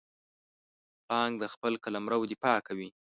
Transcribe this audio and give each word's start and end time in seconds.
پړانګ 1.05 1.33
د 1.39 1.43
خپل 1.53 1.73
قلمرو 1.83 2.27
دفاع 2.31 2.57
کوي. 2.67 2.89